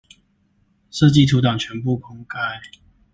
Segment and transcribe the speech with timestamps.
[0.91, 2.59] 設計圖檔全部公開